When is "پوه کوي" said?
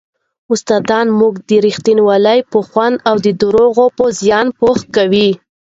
4.59-5.29